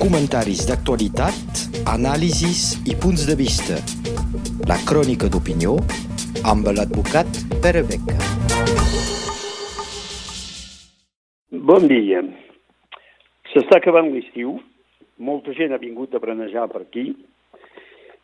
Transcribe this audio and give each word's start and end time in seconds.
Comentaris 0.00 0.64
d'actualitat, 0.68 1.60
anàlisis 1.92 2.76
i 2.88 2.94
punts 3.02 3.24
de 3.28 3.34
vista. 3.38 3.76
La 4.70 4.78
crònica 4.88 5.28
d'opinió 5.32 5.74
amb 6.52 6.70
l'advocat 6.76 7.28
Pere 7.64 7.82
Beca. 7.88 8.16
Bon 11.70 11.88
dia. 11.90 12.22
S'està 13.52 13.80
acabant 13.80 14.12
l'estiu, 14.12 14.56
molta 15.18 15.52
gent 15.58 15.74
ha 15.74 15.82
vingut 15.82 16.14
a 16.14 16.22
brenejar 16.22 16.68
per 16.72 16.84
aquí 16.84 17.10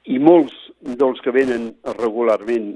i 0.09 0.19
molts 0.19 0.55
dels 1.03 1.21
que 1.25 1.35
venen 1.35 1.71
regularment 1.99 2.73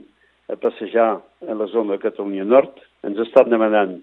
a 0.52 0.58
passejar 0.60 1.08
a 1.22 1.58
la 1.62 1.66
zona 1.72 1.96
de 1.96 2.04
Catalunya 2.04 2.44
Nord 2.44 2.78
ens 3.06 3.18
estan 3.26 3.50
demanant 3.52 3.98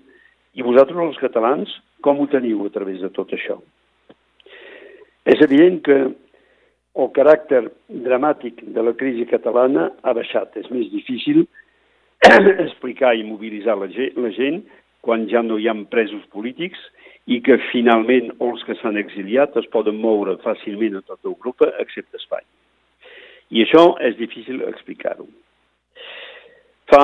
i 0.54 0.62
vosaltres, 0.62 1.00
els 1.02 1.22
catalans, 1.22 1.72
com 2.06 2.20
ho 2.22 2.28
teniu 2.30 2.66
a 2.68 2.74
través 2.74 3.02
de 3.02 3.10
tot 3.14 3.32
això? 3.34 3.58
És 5.26 5.42
evident 5.42 5.80
que 5.86 5.98
el 6.94 7.10
caràcter 7.16 7.64
dramàtic 8.06 8.62
de 8.76 8.84
la 8.86 8.94
crisi 8.98 9.26
catalana 9.30 9.90
ha 10.04 10.14
baixat. 10.14 10.58
És 10.60 10.70
més 10.72 10.90
difícil 10.92 11.46
explicar 12.66 13.16
i 13.18 13.26
mobilitzar 13.28 13.78
la 13.80 13.90
gent, 13.94 14.18
la 14.20 14.34
gent 14.36 14.62
quan 15.04 15.28
ja 15.32 15.42
no 15.44 15.58
hi 15.60 15.68
ha 15.68 15.76
presos 15.92 16.24
polítics 16.32 16.80
i 17.28 17.40
que 17.44 17.58
finalment 17.72 18.34
els 18.44 18.64
que 18.68 18.76
s'han 18.80 19.00
exiliat 19.00 19.56
es 19.60 19.68
poden 19.72 20.00
moure 20.00 20.36
fàcilment 20.44 21.00
a 21.00 21.06
tota 21.08 21.32
Europa, 21.32 21.72
excepte 21.80 22.20
Espanya. 22.20 22.48
I 23.52 23.64
això 23.64 23.84
és 24.04 24.16
difícil 24.20 24.64
explicar-ho. 24.68 25.28
Fa 26.92 27.04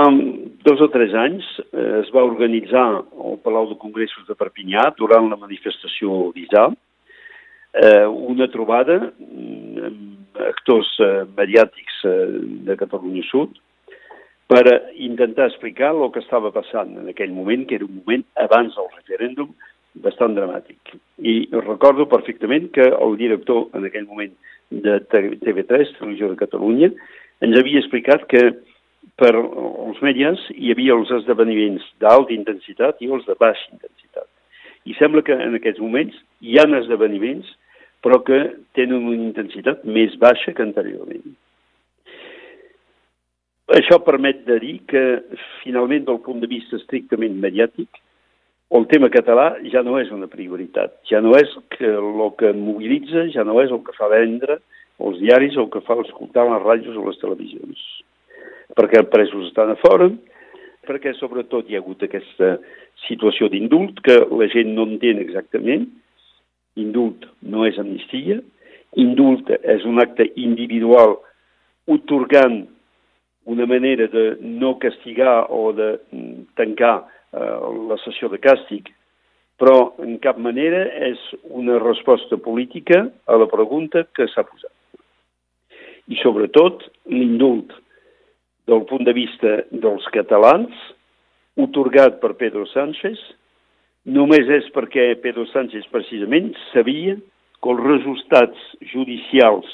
dos 0.67 0.81
o 0.83 0.89
tres 0.91 1.13
anys 1.15 1.45
eh, 1.71 2.01
es 2.01 2.11
va 2.15 2.25
organitzar 2.27 2.85
al 2.99 3.39
Palau 3.43 3.70
de 3.70 3.77
Congressos 3.79 4.27
de 4.27 4.35
Perpinyà, 4.35 4.89
durant 4.99 5.29
la 5.31 5.39
manifestació 5.39 6.29
d'Isà, 6.35 6.67
eh, 7.73 8.05
una 8.05 8.47
trobada 8.51 8.99
mm, 8.99 9.89
amb 9.89 10.43
actors 10.49 10.91
eh, 11.03 11.25
mediàtics 11.37 12.03
eh, 12.05 12.27
de 12.67 12.77
Catalunya 12.79 13.26
Sud 13.29 13.57
per 14.49 14.63
intentar 14.98 15.49
explicar 15.49 15.91
el 15.93 16.07
que 16.13 16.23
estava 16.23 16.49
passant 16.51 16.95
en 16.98 17.09
aquell 17.11 17.34
moment, 17.35 17.67
que 17.70 17.77
era 17.77 17.85
un 17.85 17.99
moment 17.99 18.23
abans 18.41 18.73
del 18.73 18.87
referèndum, 18.95 19.51
bastant 20.01 20.34
dramàtic. 20.34 20.95
I 21.21 21.35
recordo 21.53 22.07
perfectament 22.09 22.71
que 22.73 22.87
el 22.89 23.17
director 23.20 23.67
en 23.77 23.85
aquell 23.85 24.07
moment 24.09 24.33
de 24.71 24.98
TV3, 25.11 25.93
Televisió 25.99 26.31
de 26.31 26.39
Catalunya, 26.39 26.89
ens 27.45 27.57
havia 27.59 27.81
explicat 27.83 28.26
que 28.31 28.41
per 29.20 29.33
els 29.37 30.01
mèdies 30.05 30.41
hi 30.55 30.73
havia 30.73 30.95
els 30.98 31.11
esdeveniments 31.20 31.85
d'alta 32.01 32.33
intensitat 32.33 33.01
i 33.04 33.09
els 33.13 33.26
de 33.27 33.35
baixa 33.39 33.70
intensitat. 33.73 34.27
I 34.89 34.95
sembla 34.98 35.21
que 35.26 35.35
en 35.35 35.57
aquests 35.59 35.81
moments 35.83 36.15
hi 36.41 36.57
ha 36.57 36.67
esdeveniments 36.79 37.49
però 38.03 38.21
que 38.25 38.39
tenen 38.77 39.05
una 39.11 39.29
intensitat 39.29 39.85
més 39.85 40.15
baixa 40.21 40.53
que 40.55 40.65
anteriorment. 40.65 41.35
Això 43.77 43.99
permet 44.01 44.45
de 44.47 44.57
dir 44.63 44.75
que, 44.89 45.03
finalment, 45.63 46.07
del 46.07 46.21
punt 46.25 46.39
de 46.41 46.49
vista 46.49 46.79
estrictament 46.79 47.35
mediàtic, 47.43 48.01
el 48.73 48.85
tema 48.89 49.09
català 49.13 49.51
ja 49.73 49.83
no 49.85 49.97
és 50.01 50.09
una 50.13 50.29
prioritat, 50.29 50.99
ja 51.09 51.21
no 51.21 51.35
és 51.37 51.53
que 51.75 51.89
el 51.89 52.25
que 52.37 52.53
mobilitza, 52.53 53.27
ja 53.33 53.45
no 53.45 53.57
és 53.61 53.73
el 53.73 53.81
que 53.85 53.95
fa 53.97 54.09
vendre 54.09 54.59
els 54.99 55.17
diaris 55.21 55.57
o 55.57 55.65
el 55.65 55.73
que 55.73 55.85
fa 55.85 55.97
escoltar 56.03 56.45
les 56.49 56.63
ràdios 56.65 56.97
o 56.97 57.07
les 57.07 57.21
televisions 57.21 57.81
perquè 58.77 59.01
els 59.01 59.09
presos 59.11 59.47
estan 59.49 59.73
a 59.73 59.77
fora, 59.81 60.09
perquè 60.87 61.13
sobretot 61.17 61.70
hi 61.70 61.77
ha 61.77 61.81
hagut 61.83 62.05
aquesta 62.05 62.57
situació 63.07 63.49
d'indult 63.51 64.01
que 64.05 64.17
la 64.39 64.50
gent 64.53 64.73
no 64.75 64.85
entén 64.89 65.22
exactament. 65.22 65.88
Indult 66.80 67.25
no 67.41 67.66
és 67.68 67.78
amnistia, 67.81 68.40
indult 68.97 69.50
és 69.59 69.85
un 69.85 70.02
acte 70.02 70.25
individual 70.40 71.18
otorgant 71.90 72.63
una 73.50 73.66
manera 73.66 74.07
de 74.07 74.38
no 74.41 74.78
castigar 74.79 75.47
o 75.50 75.72
de 75.73 75.89
tancar 76.56 76.95
eh, 77.34 77.59
la 77.89 77.97
sessió 78.03 78.29
de 78.29 78.38
càstig, 78.41 78.91
però 79.59 79.94
en 80.06 80.19
cap 80.23 80.38
manera 80.39 80.85
és 81.09 81.19
una 81.50 81.79
resposta 81.81 82.38
política 82.38 83.07
a 83.28 83.39
la 83.41 83.50
pregunta 83.51 84.06
que 84.16 84.29
s'ha 84.31 84.45
posat. 84.45 84.73
I 86.09 86.18
sobretot 86.22 86.85
l'indult 87.12 87.73
del 88.69 88.85
punt 88.89 89.03
de 89.06 89.13
vista 89.18 89.59
dels 89.72 90.06
catalans, 90.13 90.73
otorgat 91.59 92.22
per 92.22 92.35
Pedro 92.39 92.66
Sánchez, 92.69 93.19
només 94.09 94.49
és 94.49 94.67
perquè 94.75 95.11
Pedro 95.23 95.45
Sánchez 95.49 95.87
precisament 95.93 96.51
sabia 96.71 97.15
que 97.59 97.71
els 97.73 97.83
resultats 97.85 98.69
judicials 98.91 99.67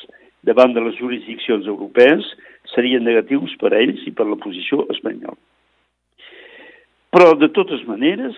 davant 0.46 0.74
de 0.76 0.84
les 0.86 0.98
jurisdiccions 1.00 1.68
europees 1.68 2.26
serien 2.74 3.06
negatius 3.06 3.54
per 3.62 3.74
a 3.74 3.82
ells 3.82 4.04
i 4.06 4.14
per 4.14 4.28
la 4.30 4.40
posició 4.42 4.86
espanyola. 4.94 5.38
Però, 7.16 7.32
de 7.40 7.50
totes 7.56 7.86
maneres, 7.88 8.36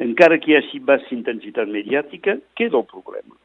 encara 0.00 0.38
que 0.40 0.52
hi 0.52 0.56
hagi 0.58 0.80
baixa 0.80 1.12
intensitat 1.14 1.68
mediàtica, 1.68 2.38
queda 2.56 2.80
el 2.80 2.86
problema. 2.88 3.36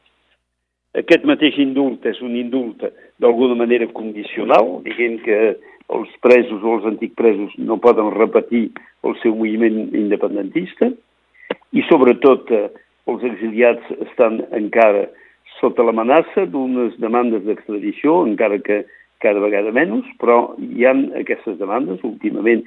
Aquest 0.94 1.26
mateix 1.26 1.58
indult 1.58 2.06
és 2.06 2.20
un 2.22 2.36
indult 2.38 2.84
d'alguna 3.20 3.58
manera 3.58 3.88
condicional, 3.92 4.78
diguem 4.86 5.18
que 5.24 5.38
els 5.94 6.12
presos 6.24 6.62
o 6.62 6.76
els 6.78 6.86
antics 6.88 7.18
presos 7.18 7.56
no 7.58 7.76
poden 7.82 8.12
repetir 8.14 8.68
el 9.04 9.18
seu 9.20 9.34
moviment 9.36 9.90
independentista 9.92 10.88
i 11.74 11.82
sobretot 11.90 12.50
eh, 12.54 12.68
els 13.10 13.24
exiliats 13.26 13.90
estan 14.08 14.40
encara 14.56 15.08
sota 15.58 15.84
l'amenaça 15.86 16.46
d'unes 16.50 16.96
demandes 17.02 17.44
d'extradició, 17.46 18.22
encara 18.28 18.60
que 18.62 18.84
cada 19.24 19.40
vegada 19.40 19.72
menys, 19.72 20.08
però 20.20 20.54
hi 20.58 20.84
han 20.86 21.06
aquestes 21.20 21.58
demandes. 21.60 22.02
Últimament 22.06 22.64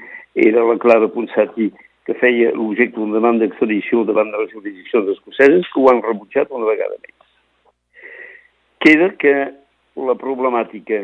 era 0.47 0.65
la 0.65 0.77
Clara 0.81 1.09
Ponsati 1.13 1.69
que 2.07 2.15
feia 2.21 2.53
l'objecte 2.55 2.95
d'una 2.95 3.17
demanda 3.17 3.45
d'extradició 3.45 4.05
davant 4.07 4.31
de 4.31 4.41
les 4.41 4.53
jurisdiccions 4.55 5.11
escoceses, 5.11 5.67
que 5.73 5.81
ho 5.81 5.89
han 5.91 6.01
rebutjat 6.05 6.53
una 6.55 6.69
vegada 6.69 6.95
més. 7.03 7.15
Queda 8.83 9.11
que 9.19 9.35
la 10.07 10.15
problemàtica 10.15 11.03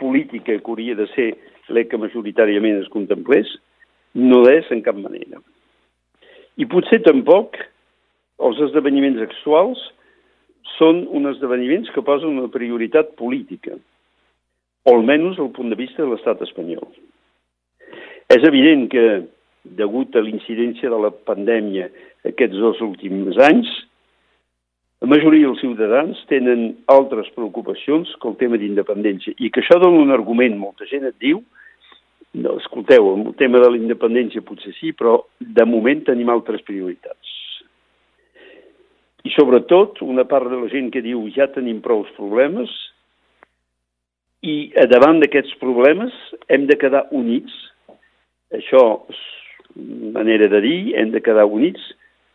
política 0.00 0.56
que 0.58 0.72
hauria 0.72 0.98
de 0.98 1.06
ser 1.14 1.30
l'EC 1.70 1.92
que 1.92 2.00
majoritàriament 2.00 2.80
es 2.82 2.90
contemplés, 2.92 3.48
no 4.18 4.42
és 4.50 4.66
en 4.74 4.82
cap 4.84 4.98
manera. 4.98 5.38
I 6.60 6.68
potser 6.68 7.00
tampoc 7.06 7.56
els 8.42 8.60
esdeveniments 8.68 9.22
actuals 9.24 9.80
són 10.76 11.04
uns 11.14 11.36
esdeveniments 11.36 11.90
que 11.94 12.04
posen 12.04 12.36
una 12.38 12.50
prioritat 12.52 13.14
política, 13.20 13.76
o 14.84 14.96
almenys 14.96 15.38
el 15.38 15.52
punt 15.54 15.70
de 15.70 15.78
vista 15.78 16.02
de 16.02 16.10
l'estat 16.10 16.42
espanyol. 16.44 16.88
És 18.32 18.44
evident 18.48 18.88
que, 18.90 19.06
degut 19.78 20.16
a 20.16 20.22
l'incidència 20.24 20.90
de 20.90 20.98
la 20.98 21.12
pandèmia 21.28 21.88
aquests 22.26 22.58
dos 22.58 22.80
últims 22.82 23.38
anys, 23.46 23.70
la 25.02 25.10
majoria 25.10 25.48
dels 25.48 25.62
ciutadans 25.62 26.18
tenen 26.30 26.76
altres 26.90 27.30
preocupacions 27.34 28.10
que 28.22 28.28
el 28.30 28.36
tema 28.38 28.58
d'independència 28.58 29.34
i 29.38 29.50
que 29.50 29.62
això 29.62 29.80
dona 29.82 29.98
un 29.98 30.14
argument. 30.14 30.54
Molta 30.60 30.86
gent 30.86 31.08
et 31.08 31.16
diu, 31.22 31.40
no, 32.34 32.56
escolteu, 32.58 33.10
el 33.14 33.34
tema 33.40 33.60
de 33.60 33.70
la 33.72 33.78
independència 33.80 34.44
potser 34.46 34.72
sí, 34.78 34.92
però 34.96 35.18
de 35.40 35.66
moment 35.68 36.04
tenim 36.06 36.30
altres 36.32 36.64
prioritats. 36.68 37.34
I 39.22 39.30
sobretot, 39.36 40.00
una 40.02 40.24
part 40.28 40.48
de 40.50 40.58
la 40.58 40.70
gent 40.72 40.88
que 40.94 41.04
diu 41.04 41.26
ja 41.34 41.46
tenim 41.52 41.82
prou 41.84 42.06
problemes 42.16 42.72
i 44.42 44.72
davant 44.90 45.20
d'aquests 45.22 45.54
problemes 45.60 46.16
hem 46.50 46.66
de 46.66 46.78
quedar 46.80 47.04
units. 47.14 47.52
Això 48.56 48.82
és 49.12 49.20
manera 50.16 50.48
de 50.52 50.60
dir, 50.64 50.80
hem 50.98 51.12
de 51.14 51.22
quedar 51.24 51.46
units 51.48 51.84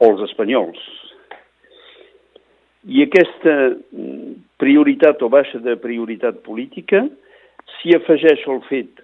els 0.02 0.22
espanyols, 0.26 0.80
i 2.88 3.04
aquesta 3.04 3.54
mm, 3.74 4.36
prioritat 4.62 5.22
o 5.26 5.30
baixa 5.30 5.60
de 5.60 5.76
prioritat 5.82 6.40
política 6.46 7.04
s'hi 7.78 7.96
afegeix 7.98 8.46
el 8.48 8.62
fet 8.70 9.02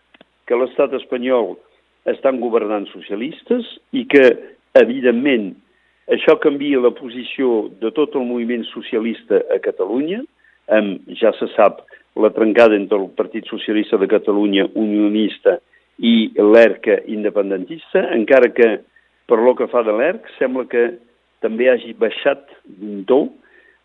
que 0.48 0.57
l'estat 0.60 0.94
espanyol 0.98 1.54
estan 2.10 2.40
governant 2.44 2.88
socialistes 2.92 3.68
i 3.95 4.06
que, 4.12 4.24
evidentment, 4.80 5.54
això 6.12 6.36
canvia 6.44 6.81
la 6.84 6.92
posició 6.95 7.69
de 7.80 7.94
tot 7.95 8.16
el 8.19 8.25
moviment 8.28 8.66
socialista 8.74 9.40
a 9.54 9.60
Catalunya, 9.63 10.19
amb, 10.75 11.06
ja 11.19 11.31
se 11.40 11.48
sap, 11.56 11.84
la 12.19 12.30
trencada 12.36 12.75
entre 12.78 13.00
el 13.00 13.07
Partit 13.18 13.48
Socialista 13.50 13.98
de 13.98 14.07
Catalunya 14.12 14.68
unionista 14.78 15.57
i 15.98 16.30
l'ERC 16.38 16.90
independentista, 17.10 18.04
encara 18.13 18.51
que 18.54 18.68
per 19.30 19.40
lo 19.40 19.56
que 19.57 19.69
fa 19.72 19.81
de 19.88 19.95
l'ERC 19.95 20.28
sembla 20.38 20.68
que 20.69 20.84
també 21.42 21.72
hagi 21.72 21.95
baixat 21.98 22.44
d'un 22.68 23.01
to 23.10 23.24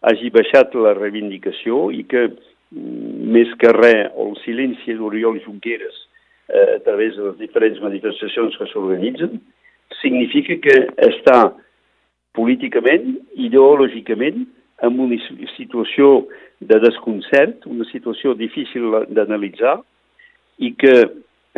hagi 0.06 0.31
baixat 0.31 0.76
la 0.78 0.93
reivindicació 0.94 1.88
i 1.90 2.05
que, 2.05 2.28
mm, 2.28 3.32
més 3.34 3.55
que 3.58 3.72
res, 3.72 4.12
el 4.14 4.37
silenci 4.44 4.94
d'Oriol 4.94 5.40
Junqueras 5.46 6.07
eh, 6.48 6.76
a 6.76 6.80
través 6.84 7.16
de 7.16 7.30
les 7.30 7.38
diferents 7.38 7.80
manifestacions 7.84 8.56
que 8.58 8.68
s'organitzen, 8.72 9.40
significa 10.02 10.58
que 10.64 10.76
està 11.08 11.38
políticament, 12.36 13.16
ideològicament, 13.36 14.46
en 14.82 14.98
una 15.02 15.16
situació 15.56 16.28
de 16.60 16.78
desconcert, 16.82 17.66
una 17.66 17.86
situació 17.90 18.34
difícil 18.38 18.92
d'analitzar 19.14 19.78
i 20.62 20.72
que, 20.78 20.94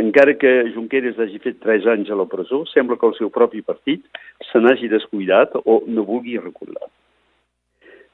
encara 0.01 0.37
que 0.41 0.53
Junqueras 0.75 1.19
hagi 1.21 1.41
fet 1.45 1.61
tres 1.61 1.87
anys 1.89 2.09
a 2.11 2.17
la 2.17 2.29
presó, 2.29 2.63
sembla 2.73 2.97
que 2.97 3.09
el 3.09 3.17
seu 3.19 3.31
propi 3.33 3.61
partit 3.65 4.07
se 4.51 4.61
n'hagi 4.61 4.89
descuidat 4.89 5.57
o 5.65 5.83
no 5.87 6.07
vulgui 6.09 6.39
recordar. 6.41 6.89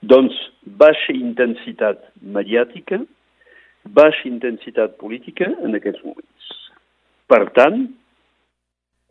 Doncs 0.03 0.35
baixa 0.67 1.15
intensitat 1.15 2.03
mediàtica, 2.23 3.01
baixa 3.87 4.27
intensitat 4.29 4.99
política 4.99 5.49
en 5.63 5.79
aquests 5.79 6.03
moments. 6.05 6.36
Per 7.27 7.43
tant, 7.57 7.81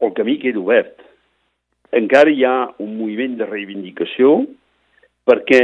el 0.01 0.13
camí 0.15 0.37
queda 0.39 0.61
obert. 0.61 1.01
Encara 1.95 2.31
hi 2.31 2.45
ha 2.47 2.55
un 2.83 2.95
moviment 2.99 3.35
de 3.39 3.47
reivindicació 3.49 4.37
perquè 5.27 5.61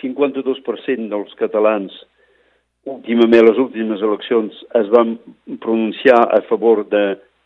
52% 0.00 1.08
dels 1.10 1.34
catalans 1.40 1.94
últimament, 2.86 3.46
les 3.46 3.58
últimes 3.62 4.02
eleccions, 4.02 4.56
es 4.78 4.88
van 4.94 5.16
pronunciar 5.62 6.18
a 6.34 6.40
favor 6.48 6.82
de 6.90 7.02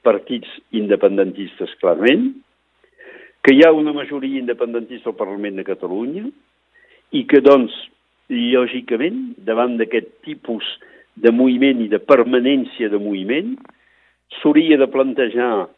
partits 0.06 0.48
independentistes 0.76 1.74
clarament, 1.80 2.30
que 3.44 3.54
hi 3.54 3.62
ha 3.66 3.72
una 3.74 3.92
majoria 3.94 4.40
independentista 4.40 5.12
al 5.12 5.18
Parlament 5.18 5.60
de 5.60 5.66
Catalunya 5.66 6.24
i 7.14 7.24
que, 7.30 7.42
doncs, 7.44 7.74
lògicament, 8.32 9.36
davant 9.46 9.76
d'aquest 9.78 10.08
tipus 10.26 10.66
de 11.14 11.30
moviment 11.32 11.84
i 11.84 11.90
de 11.92 12.00
permanència 12.02 12.90
de 12.90 12.98
moviment, 12.98 13.54
s'hauria 14.38 14.78
de 14.78 14.88
plantejar 14.90 15.68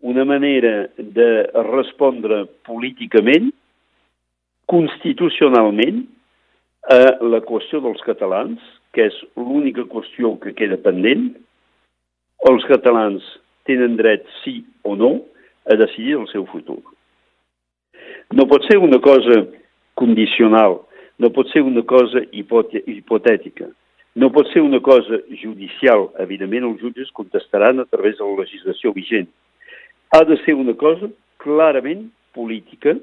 una 0.00 0.24
manera 0.24 0.88
de 0.96 1.28
respondre 1.72 2.44
políticament 2.66 3.50
constitucionalment 4.68 6.04
a 6.92 7.00
la 7.24 7.40
qüestió 7.44 7.80
dels 7.84 8.00
catalans, 8.06 8.60
que 8.92 9.08
és 9.08 9.16
l'única 9.36 9.84
qüestió 9.90 10.36
que 10.42 10.54
queda 10.56 10.78
pendent, 10.84 11.32
els 12.48 12.64
catalans 12.70 13.24
tenen 13.68 13.96
dret, 13.98 14.24
sí 14.44 14.62
o 14.84 14.94
no, 14.96 15.18
a 15.68 15.76
decidir 15.76 16.16
el 16.20 16.28
seu 16.30 16.46
futur. 16.48 16.80
No 18.32 18.46
pot 18.48 18.64
ser 18.68 18.78
una 18.78 19.00
cosa 19.04 19.42
condicional, 19.98 20.78
no 21.18 21.30
pot 21.34 21.50
ser 21.52 21.64
una 21.66 21.82
cosa 21.82 22.22
hipotètica, 22.32 23.68
no 24.18 24.30
pot 24.34 24.48
ser 24.52 24.64
una 24.66 24.80
cosa 24.82 25.20
judicial. 25.30 26.08
Evidentment, 26.24 26.66
els 26.66 26.82
jutges 26.82 27.12
contestaran 27.14 27.78
a 27.78 27.86
través 27.86 28.18
de 28.18 28.26
la 28.26 28.42
legislació 28.42 28.92
vigent. 28.96 29.28
Ha 30.14 30.24
de 30.26 30.38
ser 30.42 30.56
una 30.58 30.74
cosa 30.74 31.10
clarament 31.38 32.08
política, 32.34 32.96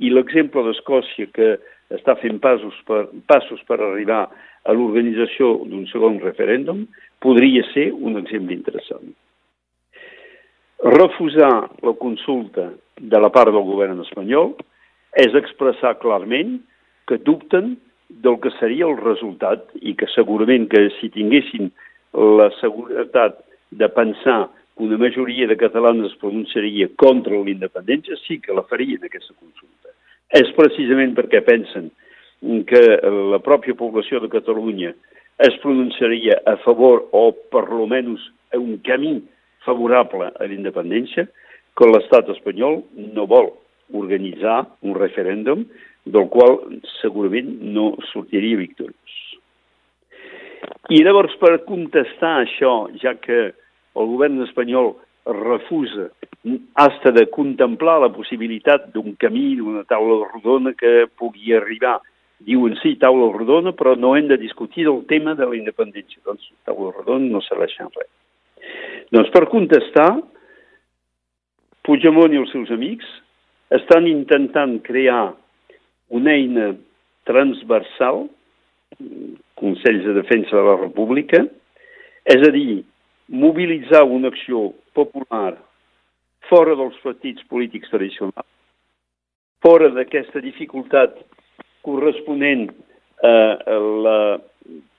i 0.00 0.08
l'exemple 0.12 0.62
d'Escòcia, 0.64 1.28
que 1.34 1.56
està 1.92 2.14
fent 2.20 2.38
passos 2.40 2.76
per, 2.88 3.02
passos 3.28 3.60
per 3.68 3.80
arribar 3.80 4.22
a 4.30 4.76
l'organització 4.76 5.56
d'un 5.66 5.86
segon 5.90 6.20
referèndum, 6.22 6.86
podria 7.20 7.64
ser 7.74 7.90
un 7.92 8.20
exemple 8.20 8.56
interessant. 8.56 9.10
Refusar 10.86 11.52
la 11.84 11.94
consulta 12.00 12.70
de 12.96 13.20
la 13.20 13.28
part 13.34 13.52
del 13.52 13.66
govern 13.66 14.00
espanyol 14.06 14.54
és 15.20 15.34
expressar 15.36 15.98
clarament 16.00 16.60
que 17.10 17.18
dubten 17.26 17.74
del 18.22 18.38
que 18.40 18.52
seria 18.58 18.88
el 18.88 18.98
resultat 19.00 19.68
i 19.80 19.94
que 19.96 20.08
segurament 20.14 20.68
que 20.72 20.88
si 20.98 21.10
tinguessin 21.14 21.70
la 22.12 22.50
seguretat 22.60 23.38
de 23.70 23.88
pensar 23.88 24.48
que 24.76 24.84
una 24.84 24.98
majoria 24.98 25.46
de 25.46 25.56
catalans 25.56 26.06
es 26.08 26.16
pronunciaria 26.20 26.88
contra 26.96 27.36
l'independència, 27.36 28.16
sí 28.26 28.40
que 28.40 28.56
la 28.56 28.66
farien 28.68 29.02
aquesta 29.04 29.34
consulta. 29.34 29.94
És 30.32 30.50
precisament 30.56 31.14
perquè 31.16 31.42
pensen 31.46 31.90
que 32.40 32.82
la 33.32 33.40
pròpia 33.44 33.76
població 33.76 34.20
de 34.20 34.30
Catalunya 34.32 34.94
es 35.40 35.56
pronunciaria 35.62 36.38
a 36.46 36.56
favor 36.64 37.06
o 37.12 37.30
per 37.52 37.66
lo 37.68 37.86
menys 37.88 38.24
un 38.56 38.78
camí 38.84 39.18
favorable 39.64 40.30
a 40.32 40.46
la 40.46 40.54
independència 40.54 41.26
que 41.76 41.88
l'estat 41.88 42.28
espanyol 42.32 42.80
no 43.14 43.26
vol 43.28 43.52
organitzar 43.96 44.64
un 44.86 44.96
referèndum 44.96 45.64
del 46.04 46.28
qual 46.32 46.58
segurament 47.00 47.50
no 47.74 47.92
sortiria 48.12 48.58
victoriós. 48.60 49.16
I 50.90 51.02
llavors, 51.04 51.36
per 51.40 51.60
contestar 51.66 52.40
això, 52.42 52.88
ja 53.00 53.14
que 53.20 53.40
el 53.50 54.10
govern 54.10 54.40
espanyol 54.46 54.94
refusa 55.26 56.08
hasta 56.80 57.12
de 57.12 57.26
contemplar 57.30 57.98
la 58.00 58.10
possibilitat 58.12 58.88
d'un 58.94 59.14
camí, 59.20 59.54
d'una 59.56 59.84
taula 59.88 60.24
rodona 60.32 60.72
que 60.74 61.06
pugui 61.18 61.54
arribar. 61.54 61.98
Diuen 62.40 62.78
sí, 62.80 62.94
taula 62.96 63.28
rodona, 63.34 63.74
però 63.76 63.94
no 63.96 64.14
hem 64.16 64.30
de 64.30 64.40
discutir 64.40 64.86
el 64.88 65.04
tema 65.06 65.34
de 65.36 65.46
la 65.46 65.56
independència. 65.58 66.22
Doncs 66.24 66.48
taula 66.64 66.94
rodona 66.96 67.28
no 67.28 67.44
serveix 67.44 67.76
en 67.84 67.92
res. 67.92 68.10
Doncs 69.12 69.32
per 69.34 69.48
contestar, 69.52 70.10
Puigdemont 71.84 72.32
i 72.32 72.40
els 72.40 72.50
seus 72.52 72.70
amics 72.74 73.06
estan 73.72 74.04
intentant 74.08 74.76
crear 74.84 75.32
una 76.10 76.34
eina 76.34 76.74
transversal, 77.28 78.26
Consells 79.60 80.04
de 80.04 80.14
Defensa 80.16 80.56
de 80.56 80.62
la 80.66 80.76
República, 80.80 81.44
és 82.26 82.46
a 82.46 82.52
dir, 82.54 82.82
mobilitzar 83.30 84.02
una 84.04 84.30
acció 84.32 84.70
popular 84.96 85.54
fora 86.50 86.74
dels 86.74 86.96
partits 87.04 87.44
polítics 87.50 87.92
tradicionals, 87.92 88.48
fora 89.62 89.90
d'aquesta 89.94 90.42
dificultat 90.42 91.14
corresponent 91.86 92.70
a 93.22 93.76
la 94.04 94.20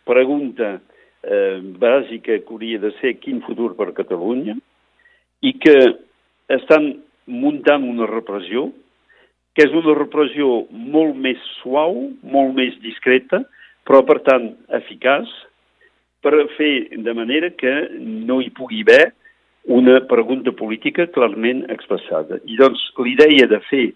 pregunta 0.08 0.78
eh, 1.24 1.60
bàsica 1.82 2.38
que 2.38 2.54
hauria 2.54 2.80
de 2.80 2.92
ser 3.00 3.16
quin 3.20 3.42
futur 3.46 3.74
per 3.78 3.92
Catalunya 3.98 4.56
i 5.42 5.54
que 5.58 5.76
estan 6.54 6.92
muntant 7.26 7.86
una 7.90 8.08
repressió 8.10 8.70
que 9.56 9.66
és 9.68 9.74
una 9.76 9.96
repressió 9.98 10.66
molt 10.72 11.18
més 11.20 11.40
suau, 11.60 11.98
molt 12.24 12.54
més 12.56 12.78
discreta, 12.84 13.42
però 13.88 14.04
per 14.08 14.22
tant 14.28 14.52
eficaç, 14.78 15.30
per 16.22 16.36
fer 16.58 17.02
de 17.04 17.14
manera 17.18 17.50
que 17.58 17.74
no 18.00 18.40
hi 18.42 18.52
pugui 18.56 18.84
haver 18.86 19.12
una 19.66 20.00
pregunta 20.10 20.52
política 20.52 21.08
clarament 21.14 21.66
expressada. 21.74 22.40
I 22.46 22.58
doncs 22.58 22.82
l'idea 23.02 23.48
de 23.50 23.60
fer 23.70 23.88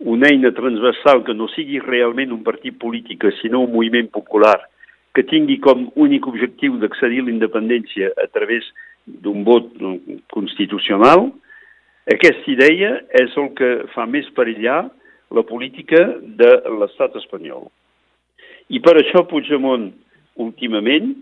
una 0.00 0.28
eina 0.28 0.52
transversal 0.52 1.22
que 1.24 1.34
no 1.34 1.48
sigui 1.54 1.78
realment 1.80 2.32
un 2.32 2.42
partit 2.44 2.76
polític, 2.80 3.24
sinó 3.40 3.62
un 3.64 3.72
moviment 3.72 4.10
popular, 4.12 4.58
que 5.16 5.24
tingui 5.24 5.56
com 5.64 5.86
únic 5.96 6.26
objectiu 6.28 6.76
d'accedir 6.80 7.22
a 7.22 7.28
la 7.28 7.32
independència 7.32 8.10
a 8.20 8.26
través 8.28 8.66
d'un 9.06 9.44
vot 9.46 9.70
constitucional, 10.34 11.30
aquesta 12.06 12.50
idea 12.52 12.92
és 13.18 13.32
el 13.40 13.48
que 13.58 13.70
fa 13.94 14.04
més 14.06 14.28
perillar 14.36 14.84
la 15.34 15.42
política 15.42 16.04
de 16.22 16.52
l'estat 16.78 17.16
espanyol. 17.18 17.66
I 18.70 18.78
per 18.82 18.94
això 19.00 19.24
Puigdemont, 19.26 19.88
últimament, 20.42 21.14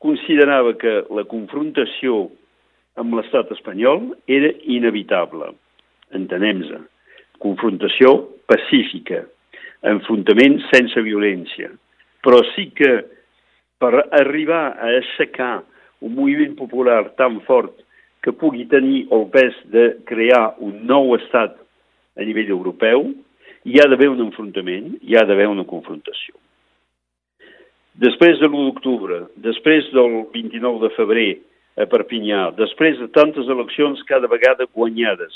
considerava 0.00 0.72
que 0.80 1.02
la 1.12 1.26
confrontació 1.28 2.30
amb 3.00 3.16
l'estat 3.16 3.52
espanyol 3.52 4.10
era 4.26 4.50
inevitable. 4.64 5.52
Entenem-se. 6.16 6.80
Confrontació 7.42 8.16
pacífica, 8.48 9.22
enfrontament 9.88 10.60
sense 10.70 11.00
violència. 11.04 11.72
Però 12.24 12.40
sí 12.54 12.70
que 12.76 12.92
per 13.82 14.06
arribar 14.14 14.64
a 14.78 14.92
aixecar 14.96 15.54
un 16.02 16.14
moviment 16.16 16.54
popular 16.58 17.02
tan 17.18 17.40
fort 17.46 17.82
que 18.22 18.32
pugui 18.32 18.68
tenir 18.70 19.06
el 19.10 19.26
pes 19.34 19.56
de 19.74 19.88
crear 20.06 20.54
un 20.62 20.84
nou 20.86 21.14
estat 21.18 21.56
a 22.16 22.24
nivell 22.26 22.52
europeu, 22.54 23.08
hi 23.66 23.78
ha 23.78 23.88
d'haver 23.90 24.08
un 24.12 24.22
enfrontament, 24.26 24.96
hi 25.02 25.16
ha 25.16 25.24
d'haver 25.26 25.48
una 25.50 25.66
confrontació. 25.68 26.34
Després 28.02 28.38
de 28.40 28.48
l'1 28.48 28.68
d'octubre, 28.70 29.18
després 29.44 29.88
del 29.92 30.22
29 30.32 30.86
de 30.86 30.92
febrer 30.96 31.30
a 31.76 31.86
Perpinyà, 31.88 32.52
després 32.56 32.98
de 33.00 33.08
tantes 33.12 33.48
eleccions 33.52 34.00
cada 34.08 34.30
vegada 34.30 34.68
guanyades, 34.72 35.34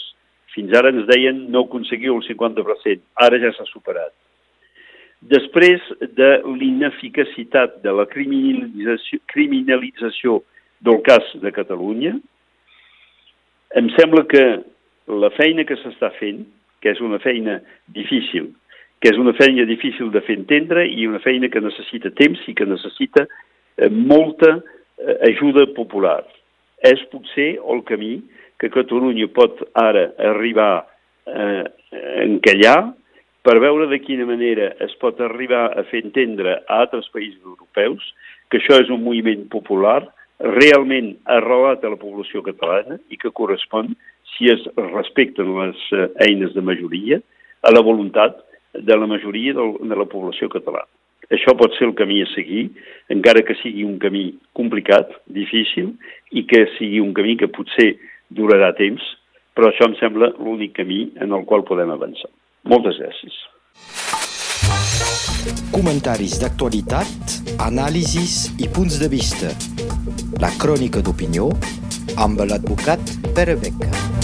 fins 0.54 0.72
ara 0.76 0.92
ens 0.94 1.04
deien 1.10 1.42
no 1.52 1.66
aconseguiu 1.66 2.16
el 2.16 2.24
50%, 2.24 3.02
ara 3.26 3.40
ja 3.42 3.52
s'ha 3.52 3.66
superat. 3.68 4.14
Després 5.20 5.82
de 6.16 6.30
l'ineficacitat 6.46 7.80
de 7.84 7.92
la 7.92 8.06
criminalització, 8.08 9.20
criminalització 9.32 10.40
del 10.80 11.00
cas 11.04 11.28
de 11.42 11.52
Catalunya, 11.52 12.14
em 13.74 13.90
sembla 13.96 14.24
que 14.30 14.44
la 15.06 15.30
feina 15.36 15.64
que 15.66 15.76
s'està 15.80 16.12
fent, 16.20 16.44
que 16.82 16.92
és 16.92 17.00
una 17.02 17.18
feina 17.22 17.58
difícil, 17.94 18.52
que 19.00 19.10
és 19.12 19.18
una 19.20 19.34
feina 19.36 19.66
difícil 19.68 20.10
de 20.14 20.22
fer 20.26 20.38
entendre 20.38 20.86
i 20.86 21.06
una 21.06 21.20
feina 21.24 21.50
que 21.52 21.62
necessita 21.62 22.12
temps 22.16 22.42
i 22.48 22.54
que 22.56 22.66
necessita 22.68 23.26
eh, 23.26 23.90
molta 23.90 24.56
eh, 24.56 25.16
ajuda 25.30 25.66
popular. 25.76 26.22
És 26.84 27.02
potser 27.12 27.56
el 27.60 27.82
camí 27.88 28.18
que 28.60 28.72
Catalunya 28.72 29.28
pot 29.34 29.60
ara 29.76 30.10
arribar 30.30 30.86
eh, 31.26 31.64
a 31.66 32.22
encallar 32.24 32.78
per 33.46 33.60
veure 33.62 33.86
de 33.86 34.00
quina 34.02 34.26
manera 34.26 34.72
es 34.82 34.94
pot 34.98 35.20
arribar 35.22 35.68
a 35.78 35.84
fer 35.90 36.02
entendre 36.02 36.56
a 36.58 36.80
altres 36.82 37.06
països 37.14 37.42
europeus 37.44 38.02
que 38.50 38.58
això 38.58 38.80
és 38.82 38.90
un 38.90 39.04
moviment 39.04 39.44
popular 39.52 40.00
realment 40.40 41.14
arrelat 41.24 41.84
a 41.84 41.92
la 41.92 42.00
població 42.00 42.42
catalana 42.44 42.98
i 43.10 43.16
que 43.20 43.32
correspon, 43.32 43.94
si 44.36 44.50
es 44.52 44.62
respecten 44.76 45.54
les 45.56 45.86
eh, 45.96 46.08
eines 46.28 46.52
de 46.54 46.64
majoria, 46.64 47.20
a 47.62 47.72
la 47.72 47.82
voluntat 47.82 48.36
de 48.76 48.96
la 48.96 49.06
majoria 49.08 49.54
de 49.56 49.96
la 49.96 50.04
població 50.04 50.48
catalana. 50.52 50.90
Això 51.32 51.56
pot 51.58 51.74
ser 51.74 51.88
el 51.88 51.94
camí 51.98 52.20
a 52.22 52.28
seguir, 52.34 52.68
encara 53.10 53.42
que 53.42 53.56
sigui 53.58 53.82
un 53.86 53.96
camí 53.98 54.28
complicat, 54.54 55.10
difícil, 55.26 55.96
i 56.30 56.44
que 56.46 56.66
sigui 56.76 57.00
un 57.02 57.14
camí 57.16 57.34
que 57.40 57.50
potser 57.50 57.96
durarà 58.30 58.70
temps, 58.78 59.02
però 59.56 59.72
això 59.72 59.88
em 59.88 59.96
sembla 59.98 60.30
l'únic 60.38 60.76
camí 60.76 61.08
en 61.16 61.34
el 61.34 61.46
qual 61.48 61.66
podem 61.66 61.90
avançar. 61.90 62.30
Moltes 62.70 63.00
gràcies. 63.02 63.42
Comentaris 65.74 66.38
d'actualitat, 66.42 67.36
anàlisis 67.66 68.52
i 68.62 68.70
punts 68.70 69.00
de 69.02 69.10
vista. 69.10 69.54
La 70.42 70.50
crònica 70.60 71.00
d'opinió 71.00 71.48
amb 72.20 72.44
l'advocat 72.44 73.16
Pere 73.32 73.56
Beca. 73.56 74.15